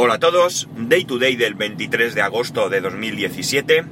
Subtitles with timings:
[0.00, 3.84] Hola a todos, Day to Day del 23 de agosto de 2017.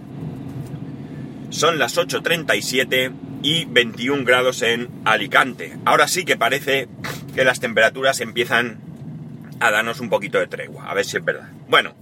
[1.50, 3.12] Son las 8.37
[3.42, 5.76] y 21 grados en Alicante.
[5.84, 6.86] Ahora sí que parece
[7.34, 8.78] que las temperaturas empiezan
[9.58, 11.48] a darnos un poquito de tregua, a ver si es verdad.
[11.66, 11.96] Bueno,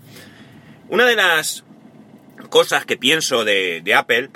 [0.90, 1.64] una de las
[2.50, 4.28] cosas que pienso de, de Apple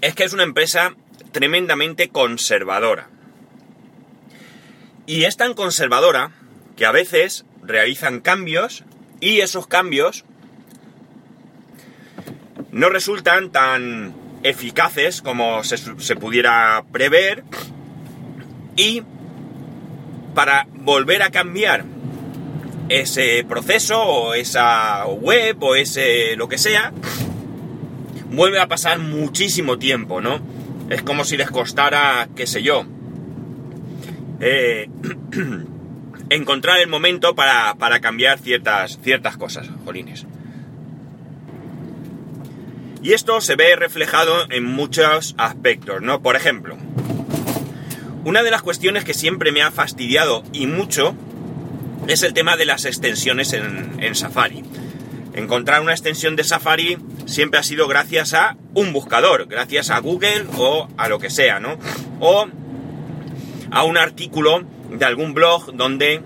[0.00, 0.96] es que es una empresa
[1.30, 3.08] tremendamente conservadora.
[5.06, 6.32] Y es tan conservadora
[6.74, 8.84] que a veces realizan cambios
[9.20, 10.24] y esos cambios
[12.72, 17.44] no resultan tan eficaces como se, pudiera prever
[18.76, 19.02] y
[20.34, 21.84] para volver a cambiar
[22.88, 26.92] ese proceso o esa web o ese lo que sea,
[28.30, 30.40] vuelve a pasar muchísimo tiempo, ¿no?
[30.90, 32.84] Es como si les costara, qué sé yo,
[34.40, 34.88] eh,
[36.34, 40.26] encontrar el momento para, cambiar ciertas, ciertas cosas, jolines.
[43.02, 46.22] Y esto se ve reflejado en muchos aspectos, ¿no?
[46.22, 46.76] Por ejemplo,
[48.24, 51.16] una de las cuestiones que siempre me ha fastidiado y mucho
[52.06, 54.62] es el tema de las extensiones en, en Safari.
[55.34, 60.46] Encontrar una extensión de Safari siempre ha sido gracias a un buscador, gracias a Google
[60.56, 61.78] o a lo que sea, ¿no?
[62.20, 62.46] O
[63.70, 64.62] a un artículo
[64.98, 66.22] de algún blog donde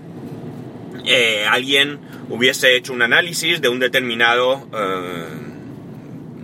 [1.05, 5.25] eh, alguien hubiese hecho un análisis de un determinado eh,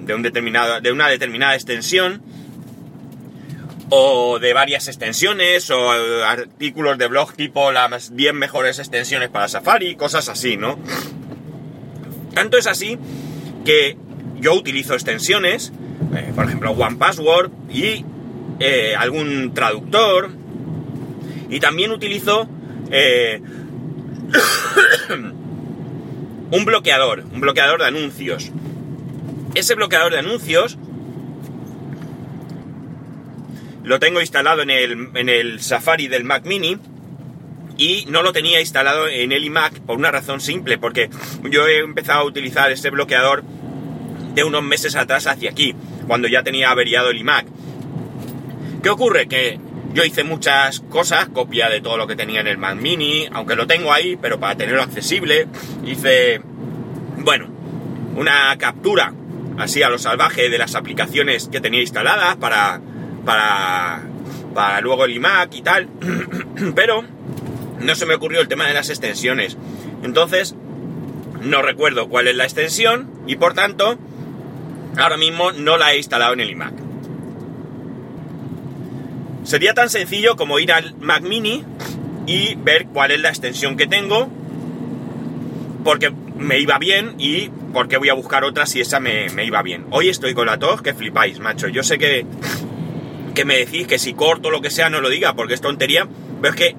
[0.05, 2.21] de un determinado de una determinada extensión
[3.89, 9.47] o de varias extensiones o eh, artículos de blog tipo las 10 mejores extensiones para
[9.47, 10.79] Safari, cosas así, ¿no?
[12.33, 12.97] Tanto es así
[13.65, 13.97] que
[14.39, 15.71] yo utilizo extensiones,
[16.35, 18.05] por ejemplo One Password y
[18.97, 20.42] algún traductor
[21.53, 22.49] y también utilizo
[26.51, 28.51] un bloqueador, un bloqueador de anuncios.
[29.53, 30.79] Ese bloqueador de anuncios
[33.83, 36.79] lo tengo instalado en el, en el Safari del Mac Mini
[37.77, 41.11] y no lo tenía instalado en el iMac por una razón simple, porque
[41.51, 43.43] yo he empezado a utilizar ese bloqueador
[44.33, 45.75] de unos meses atrás hacia aquí,
[46.07, 47.45] cuando ya tenía averiado el iMac.
[48.81, 49.27] ¿Qué ocurre?
[49.27, 49.59] Que
[49.93, 53.55] yo hice muchas cosas, copia de todo lo que tenía en el Mac Mini, aunque
[53.55, 55.47] lo tengo ahí, pero para tenerlo accesible,
[55.85, 56.41] hice,
[57.17, 57.47] bueno,
[58.15, 59.13] una captura
[59.57, 62.81] así a lo salvaje de las aplicaciones que tenía instaladas para,
[63.23, 64.01] para,
[64.53, 65.87] para luego el iMac y tal,
[66.75, 67.03] pero
[67.79, 69.57] no se me ocurrió el tema de las extensiones.
[70.03, 70.55] Entonces,
[71.41, 73.97] no recuerdo cuál es la extensión y por tanto,
[74.97, 76.82] ahora mismo no la he instalado en el iMac.
[79.43, 81.63] Sería tan sencillo como ir al Mac Mini
[82.25, 84.29] y ver cuál es la extensión que tengo,
[85.83, 89.85] porque me iba bien y porque voy a buscar otra si esa me, iba bien.
[89.91, 91.67] Hoy estoy con la tos que flipáis, macho.
[91.67, 92.25] Yo sé que,
[93.35, 96.07] que me decís que si corto lo que sea no lo diga porque es tontería,
[96.41, 96.75] pero es que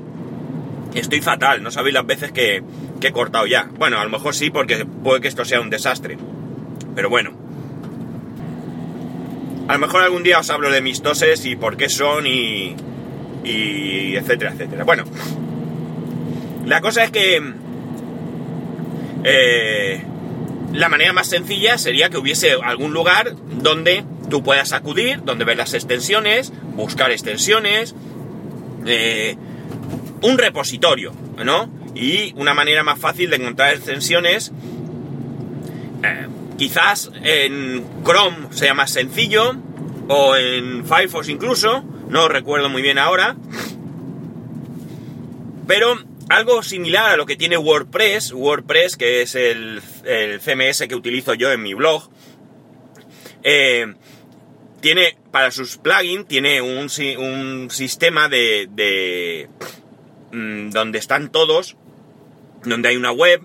[0.99, 2.63] estoy fatal, no sabéis las veces que,
[3.01, 3.69] que he cortado ya.
[3.77, 6.17] Bueno, a lo mejor sí porque puede que esto sea un desastre.
[6.95, 7.33] Pero bueno,
[9.69, 12.77] a lo mejor algún día os hablo de mis toses y por qué son y,
[13.45, 14.85] y etcétera, etcétera.
[14.85, 15.05] Bueno,
[16.67, 17.41] la cosa es que
[19.25, 20.03] eh,
[20.73, 25.57] la manera más sencilla sería que hubiese algún lugar donde tú puedas acudir, donde ver
[25.57, 27.95] las extensiones, buscar extensiones,
[28.87, 29.37] eh,
[30.23, 31.71] un repositorio, ¿no?
[31.95, 34.53] Y una manera más fácil de encontrar extensiones
[36.59, 39.57] Quizás en Chrome sea más sencillo,
[40.09, 43.37] o en Firefox incluso, no recuerdo muy bien ahora.
[45.67, 45.99] Pero
[46.29, 49.81] algo similar a lo que tiene WordPress, WordPress que es el,
[50.41, 52.11] CMS que utilizo yo en mi blog,
[53.43, 53.95] eh,
[54.81, 56.89] tiene para sus plugins, tiene un,
[57.19, 59.49] un sistema de, de
[60.33, 61.77] mm, donde están todos,
[62.65, 63.43] donde hay una web,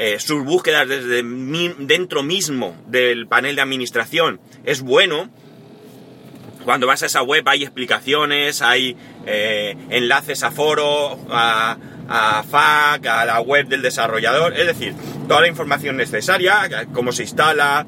[0.00, 5.28] eh, sus búsquedas desde dentro mismo del panel de administración es bueno.
[6.64, 8.96] Cuando vas a esa web hay explicaciones, hay
[9.26, 11.78] eh, enlaces a foro, a,
[12.08, 14.94] a FAQ, a la web del desarrollador, es decir,
[15.26, 17.84] toda la información necesaria, cómo se instala,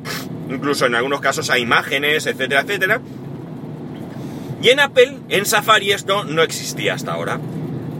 [0.50, 3.00] incluso en algunos casos hay imágenes, etcétera, etcétera.
[4.60, 7.38] Y en Apple, en Safari, esto no existía hasta ahora.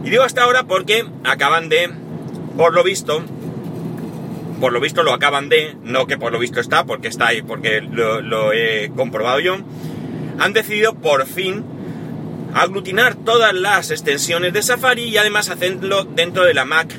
[0.03, 1.89] Y digo hasta ahora porque acaban de,
[2.57, 3.23] por lo visto,
[4.61, 7.41] por lo visto lo acaban de, no que por lo visto está, porque está ahí,
[7.41, 9.57] porque lo, he comprobado yo,
[10.39, 11.65] han decidido por fin
[12.53, 16.93] aglutinar todas las extensiones de Safari y además hacerlo dentro de la Mac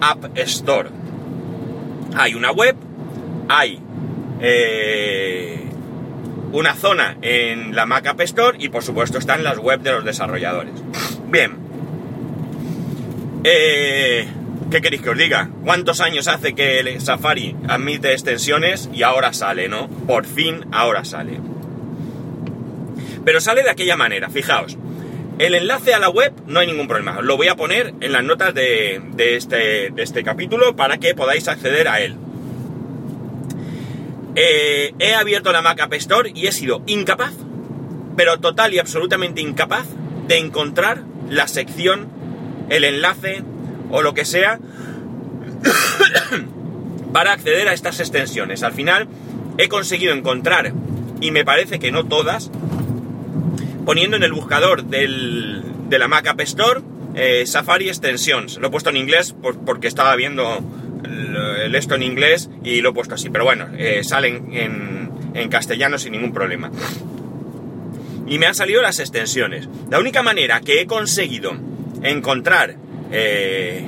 [0.00, 0.90] App Store.
[2.14, 2.76] hay una web,
[3.48, 3.80] hay
[4.40, 5.64] eh,
[6.52, 10.04] una zona en la Mac App Store y por supuesto están las web de los
[10.04, 10.74] desarrolladores.
[11.28, 11.56] Bien.
[13.42, 14.28] Eh,
[14.70, 15.48] ¿Qué queréis que os diga?
[15.64, 19.88] ¿Cuántos años hace que el Safari admite extensiones y ahora sale, ¿no?
[19.88, 21.38] Por fin ahora sale.
[23.24, 24.76] Pero sale de aquella manera, fijaos.
[25.38, 27.20] El enlace a la web no hay ningún problema.
[27.20, 31.86] Lo voy a poner en las notas de, este, este, capítulo para que podáis acceder
[31.86, 32.16] a él.
[34.34, 37.34] Eh, he abierto la Mac App Store y he sido incapaz,
[38.16, 39.86] pero total y absolutamente incapaz,
[40.26, 42.08] de encontrar la sección,
[42.68, 43.44] el enlace
[43.90, 44.58] o lo que sea
[47.12, 48.62] para acceder a estas extensiones.
[48.62, 49.08] Al final
[49.58, 50.72] he conseguido encontrar,
[51.20, 52.50] y me parece que no todas,
[53.84, 56.80] poniendo en el buscador del, de la Mac App Store
[57.14, 58.58] eh, Safari Extensions.
[58.58, 59.34] Lo he puesto en inglés
[59.64, 60.62] porque estaba viendo
[61.74, 63.30] esto en inglés y lo he puesto así.
[63.30, 66.70] Pero bueno, eh, salen en, en castellano sin ningún problema.
[68.26, 69.68] Y me han salido las extensiones.
[69.90, 71.52] La única manera que he conseguido
[72.02, 72.76] encontrar
[73.12, 73.84] eh,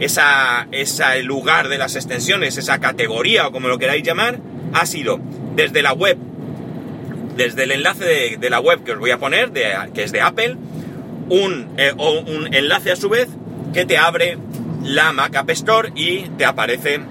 [0.00, 4.38] esa, ese lugar de las extensiones, esa categoría o como lo queráis llamar,
[4.72, 5.20] ha sido
[5.54, 6.16] desde la web
[7.36, 10.56] desde el enlace de, la web que os voy a poner, que es de Apple,
[11.30, 13.28] un, eh, un enlace a su vez
[13.72, 14.36] que te abre
[14.82, 17.06] la Mac App Store y te aparecen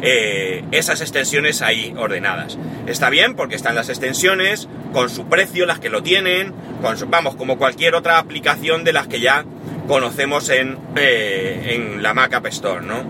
[0.00, 2.58] eh, esas extensiones ahí ordenadas.
[2.86, 7.36] Está bien porque están las extensiones con su precio, las que lo tienen, con vamos,
[7.36, 9.44] como cualquier otra aplicación de las que ya
[9.88, 13.00] conocemos en, eh, en la Mac App Store, ¿no?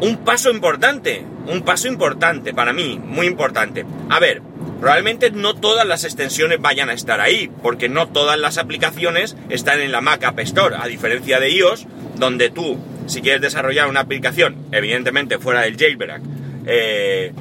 [0.00, 3.86] un paso importante, un paso importante para mí, muy importante.
[4.10, 4.42] A ver,
[4.80, 9.80] probablemente no todas las extensiones vayan a estar ahí, porque no todas las aplicaciones están
[9.80, 11.86] en la Mac App Store, a diferencia de iOS,
[12.16, 16.22] donde tú, si quieres desarrollar una aplicación, evidentemente fuera del jailbreak,
[16.66, 17.32] eh,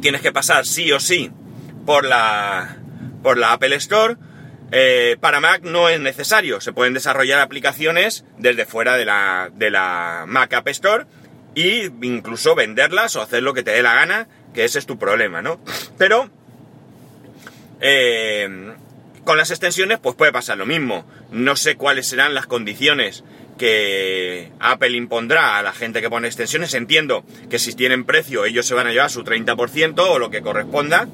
[0.00, 1.30] tienes que pasar sí o sí
[1.86, 2.76] por la,
[3.22, 4.16] por la Apple Store.
[4.70, 9.70] Eh, para Mac no es necesario, se pueden desarrollar aplicaciones desde fuera de la, de
[9.70, 11.06] la Mac App Store
[11.54, 14.98] y incluso venderlas o hacer lo que te dé la gana, que ese es tu
[14.98, 15.58] problema, ¿no?
[15.96, 16.30] Pero
[17.80, 18.74] eh,
[19.24, 21.04] con las extensiones pues puede pasar lo mismo.
[21.30, 23.24] No sé cuáles serán las condiciones
[23.58, 26.74] que Apple impondrá a la gente que pone extensiones.
[26.74, 30.40] Entiendo que si tienen precio ellos se van a llevar su 30% o lo que
[30.40, 31.08] corresponda.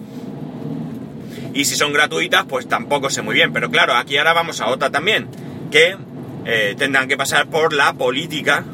[1.54, 3.52] Y si son gratuitas, pues tampoco sé muy bien.
[3.52, 5.28] Pero claro, aquí ahora vamos a otra también,
[5.70, 5.96] que
[6.44, 8.64] eh, tendrán que pasar por la política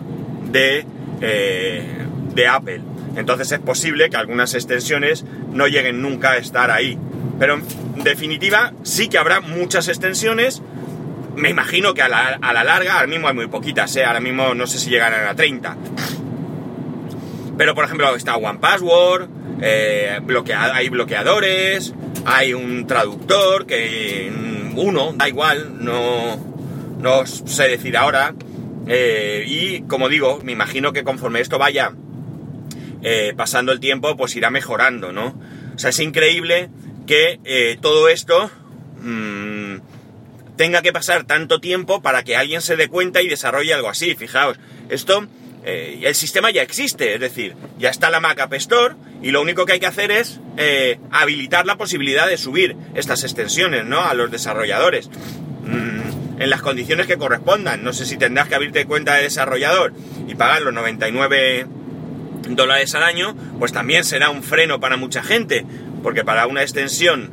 [0.50, 0.84] de
[1.20, 2.00] eh,
[2.34, 2.80] de Apple.
[3.16, 6.98] Entonces es posible que algunas extensiones no lleguen nunca a estar ahí.
[7.38, 10.62] Pero en definitiva sí que habrá muchas extensiones.
[11.36, 14.04] Me imagino que a la, larga, ahora mismo hay muy poquitas, ¿eh?
[14.04, 15.76] ahora mismo no sé si llegarán a 30.
[17.56, 19.28] Pero por ejemplo está One Password,
[19.60, 20.18] eh,
[20.72, 21.94] hay bloqueadores,
[22.24, 24.30] hay un traductor que
[24.76, 26.36] uno, da igual, no,
[27.00, 28.34] no sé decir ahora.
[28.86, 31.92] Eh, y como digo, me imagino que conforme esto vaya
[33.02, 35.38] eh, pasando el tiempo, pues irá mejorando, ¿no?
[35.74, 36.70] O sea, es increíble
[37.06, 38.50] que eh, todo esto
[39.00, 39.76] mm,
[40.56, 44.14] tenga que pasar tanto tiempo para que alguien se dé cuenta y desarrolle algo así.
[44.14, 44.58] Fijaos,
[44.88, 45.26] esto,
[45.64, 49.66] el sistema ya existe, es decir, ya está la Mac App Store y lo único
[49.66, 50.40] que hay que hacer es
[51.10, 54.04] habilitar la posibilidad de subir estas extensiones, ¿no?
[54.04, 55.10] A los desarrolladores.
[55.64, 56.00] Mm,
[56.40, 57.84] en las condiciones que correspondan.
[57.84, 59.92] No sé si tendrás que abrirte cuenta de desarrollador
[60.26, 61.66] y pagar los 99
[62.48, 65.66] dólares al año, pues también será un freno para mucha gente,
[66.02, 67.30] porque para una extensión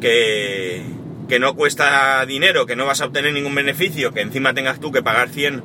[0.00, 0.82] que,
[1.28, 4.92] que no cuesta dinero, que no vas a obtener ningún beneficio, que encima tengas tú
[4.92, 5.62] que pagar 100,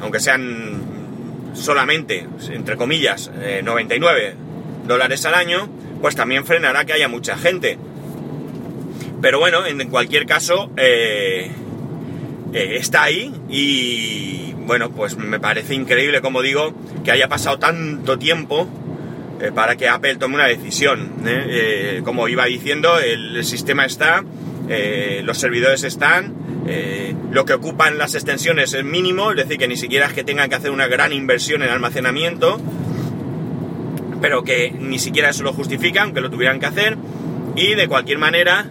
[0.00, 0.82] aunque sean
[1.54, 3.30] solamente, entre comillas,
[3.62, 4.34] 99 eh,
[4.86, 5.68] dólares al año,
[6.00, 7.78] pues también frenará que haya mucha gente.
[9.22, 11.50] Pero bueno, en cualquier caso, eh,
[12.52, 18.18] eh, está ahí y bueno, pues me parece increíble, como digo, que haya pasado tanto
[18.18, 18.68] tiempo
[19.54, 21.12] para que Apple tome una decisión.
[22.04, 24.24] como iba diciendo, el, sistema está,
[25.22, 26.43] los servidores están,
[27.30, 30.48] lo que ocupan las extensiones es mínimo, es decir, que ni siquiera es que tengan
[30.48, 32.60] que hacer una gran inversión en almacenamiento,
[34.20, 36.96] pero que ni siquiera eso lo justifica, aunque lo tuvieran que hacer,
[37.56, 38.66] y de cualquier manera,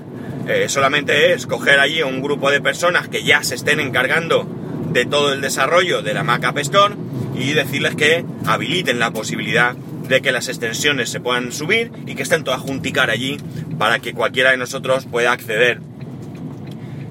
[0.48, 4.48] eh, solamente es coger allí un grupo de personas que ya se estén encargando
[4.92, 6.96] de todo el desarrollo de la Mac App Store
[7.38, 12.24] y decirles que habiliten la posibilidad de que las extensiones se puedan subir y que
[12.24, 13.38] estén todas junticar allí
[13.78, 15.80] para que cualquiera de nosotros pueda acceder.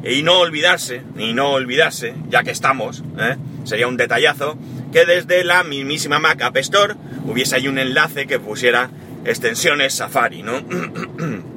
[0.04, 3.36] Y no olvidarse, y no olvidarse, ya que estamos, ¿eh?
[3.64, 4.58] sería un detallazo,
[4.92, 6.94] que desde la mismísima Mac App Store
[7.24, 8.90] hubiese ahí un enlace que pusiera
[9.24, 10.58] extensiones Safari, ¿no?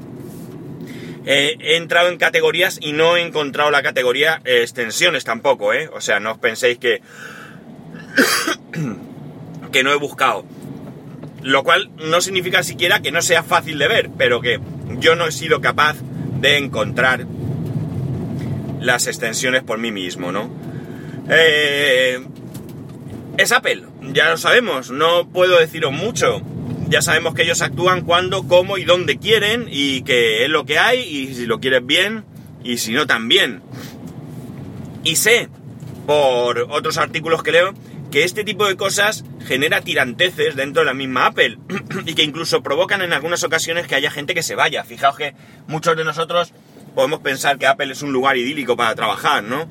[1.25, 5.89] he entrado en categorías y no he encontrado la categoría extensiones tampoco, ¿eh?
[5.93, 7.01] O sea, no os penséis que...
[9.71, 10.45] que no he buscado.
[11.41, 14.59] Lo cual no significa siquiera que no sea fácil de ver, pero que
[14.99, 15.97] yo no he sido capaz
[16.39, 17.25] de encontrar
[18.85, 20.49] las extensiones por mí mismo, ¿no?
[21.29, 22.19] Eh,
[23.37, 26.41] es Apple, ya lo sabemos, no puedo deciros mucho.
[26.87, 30.77] Ya sabemos que ellos actúan cuando, cómo y dónde quieren y que es lo que
[30.77, 32.23] hay y si lo quieres bien
[32.63, 33.63] y si no también.
[35.03, 35.49] Y sé,
[36.05, 37.73] por otros artículos que leo,
[38.11, 41.57] que este tipo de cosas genera tiranteces dentro de la misma Apple
[42.05, 44.83] y que incluso provocan en algunas ocasiones que haya gente que se vaya.
[44.83, 45.33] Fijaos que
[45.67, 46.53] muchos de nosotros
[46.95, 49.67] podemos pensar que Apple es un lugar idílico para trabajar, ¿no?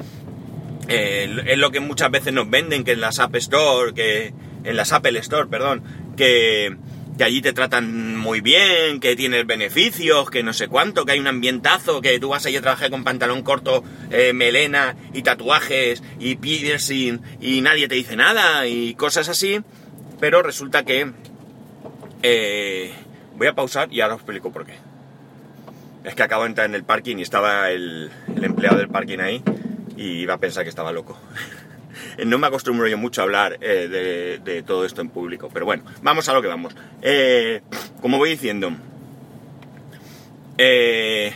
[0.88, 4.76] Eh, es lo que muchas veces nos venden, que en las App Store, que en
[4.76, 5.82] las Apple Store, perdón,
[6.16, 6.76] que,
[7.16, 11.18] que allí te tratan muy bien, que tienes beneficios, que no sé cuánto, que hay
[11.18, 16.02] un ambientazo, que tú vas allí a trabajar con pantalón corto, eh, melena y tatuajes
[16.20, 19.60] y piercing y nadie te dice nada y cosas así,
[20.20, 21.12] pero resulta que...
[22.26, 22.92] Eh,
[23.36, 24.93] voy a pausar y ahora os explico por qué.
[26.04, 28.10] Es que acabo de entrar en el parking y estaba el,
[28.42, 29.42] empleado del parking ahí
[29.96, 31.18] y iba a pensar que estaba loco.
[32.26, 35.82] no me acostumbro yo mucho a hablar eh, de, todo esto en público, pero bueno,
[36.02, 36.76] vamos a lo que vamos.
[37.00, 37.62] Eh,
[38.02, 38.72] como voy diciendo,
[40.58, 41.32] eh,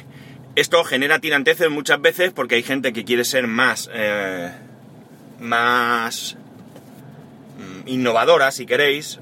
[0.54, 3.90] esto genera tiranteces muchas veces porque hay gente que quiere ser más,
[5.40, 6.36] más
[7.58, 9.18] mm, innovadora, si queréis,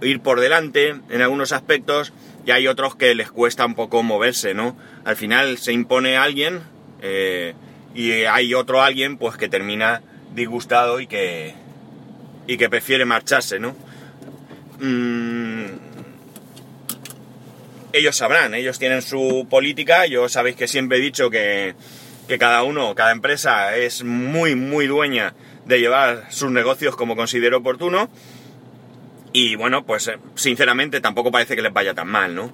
[0.00, 2.12] ir por delante en algunos aspectos
[2.48, 4.74] y hay otros que les cuesta un poco moverse, ¿no?
[5.04, 6.62] Al final se impone alguien
[7.02, 7.52] eh,
[7.94, 10.00] y hay otro alguien pues que termina
[10.34, 11.52] disgustado y que,
[12.46, 13.76] y que prefiere marcharse, ¿no?
[14.80, 15.66] Mm,
[17.92, 21.74] ellos sabrán, ellos tienen su política, yo sabéis que siempre he dicho que,
[22.28, 25.34] que cada uno, cada empresa es muy, muy dueña
[25.66, 28.08] de llevar sus negocios como considero oportuno
[29.38, 32.50] y bueno, pues eh, sinceramente tampoco parece que les vaya tan mal, ¿no?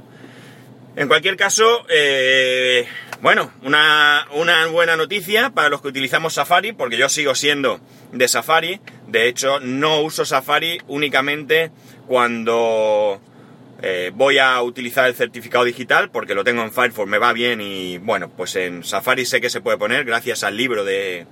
[0.96, 2.86] En cualquier caso, eh,
[3.22, 4.26] bueno, una,
[4.70, 7.80] buena noticia para los que utilizamos Safari, porque yo sigo siendo
[8.12, 8.80] de Safari.
[9.08, 11.72] De hecho, no uso Safari únicamente
[12.06, 13.18] cuando
[13.82, 17.62] eh, voy a utilizar el certificado digital, porque lo tengo en Firefox, me va bien
[17.62, 21.26] y bueno, pues en Safari sé que se puede poner gracias al libro de,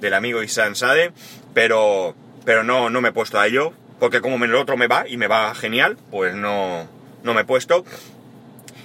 [0.00, 1.12] del amigo Isan Sade,
[1.52, 5.08] pero, pero no, no me he puesto a ello porque como el otro me va
[5.08, 6.88] y me va genial, pues no,
[7.22, 7.84] no me he puesto.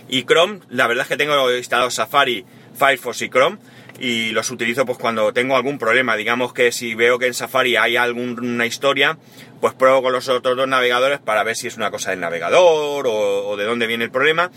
[0.07, 3.57] Y Chrome, la verdad es que tengo instalado Safari, Firefox y Chrome
[3.99, 6.15] y los utilizo pues cuando tengo algún problema.
[6.15, 9.17] Digamos que si veo que en Safari hay alguna historia,
[9.59, 13.05] pues pruebo con los otros dos navegadores para ver si es una cosa del navegador
[13.07, 14.51] o, de dónde viene el problema.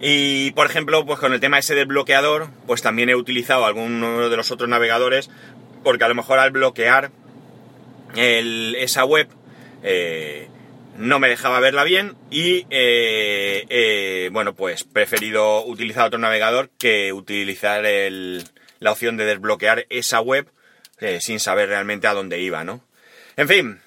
[0.00, 4.28] Y por ejemplo, pues con el tema ese del bloqueador, pues también he utilizado alguno
[4.28, 5.30] de los otros navegadores
[5.82, 7.10] porque a lo mejor al bloquear
[8.16, 9.28] esa web
[9.82, 10.48] eh,
[10.96, 17.12] no me dejaba verla bien y eh, eh, bueno pues preferido utilizar otro navegador que
[17.12, 20.48] utilizar la opción de desbloquear esa web
[21.20, 22.82] sin saber realmente a dónde iba no
[23.36, 23.80] en fin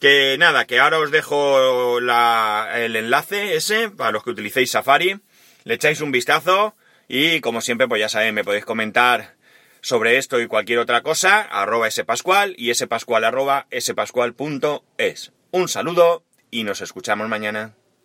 [0.00, 5.20] que nada que ahora os dejo el enlace ese para los que utilicéis Safari.
[5.64, 6.74] Le echáis un vistazo
[7.06, 9.34] y como siempre pues ya sabéis me podéis comentar
[9.82, 15.32] sobre esto y cualquier otra cosa, arroba spascual y spascual arroba spascual.es.
[15.50, 17.74] Un saludo y nos escuchamos mañana.